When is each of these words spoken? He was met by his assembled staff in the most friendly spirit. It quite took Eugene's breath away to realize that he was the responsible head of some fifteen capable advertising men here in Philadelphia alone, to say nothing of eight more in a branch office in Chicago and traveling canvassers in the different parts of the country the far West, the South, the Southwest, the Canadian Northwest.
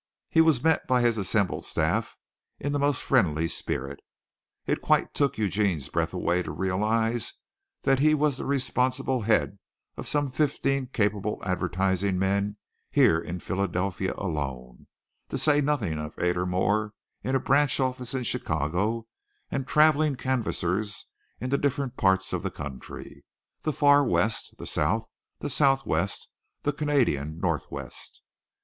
He 0.31 0.41
was 0.41 0.63
met 0.63 0.87
by 0.87 1.01
his 1.01 1.15
assembled 1.19 1.63
staff 1.63 2.17
in 2.59 2.71
the 2.71 2.79
most 2.79 3.03
friendly 3.03 3.47
spirit. 3.47 3.99
It 4.65 4.81
quite 4.81 5.13
took 5.13 5.37
Eugene's 5.37 5.89
breath 5.89 6.11
away 6.11 6.41
to 6.41 6.49
realize 6.51 7.35
that 7.83 7.99
he 7.99 8.15
was 8.15 8.37
the 8.37 8.45
responsible 8.45 9.21
head 9.21 9.59
of 9.97 10.07
some 10.07 10.31
fifteen 10.31 10.87
capable 10.87 11.39
advertising 11.45 12.17
men 12.17 12.57
here 12.89 13.19
in 13.19 13.41
Philadelphia 13.41 14.15
alone, 14.17 14.87
to 15.29 15.37
say 15.37 15.61
nothing 15.61 15.99
of 15.99 16.17
eight 16.17 16.35
more 16.35 16.93
in 17.23 17.35
a 17.35 17.39
branch 17.39 17.79
office 17.79 18.15
in 18.15 18.23
Chicago 18.23 19.05
and 19.51 19.67
traveling 19.67 20.15
canvassers 20.15 21.05
in 21.39 21.51
the 21.51 21.59
different 21.59 21.95
parts 21.95 22.33
of 22.33 22.41
the 22.41 22.49
country 22.49 23.23
the 23.61 23.71
far 23.71 24.03
West, 24.03 24.55
the 24.57 24.65
South, 24.65 25.05
the 25.41 25.49
Southwest, 25.51 26.27
the 26.63 26.73
Canadian 26.73 27.39
Northwest. 27.39 28.23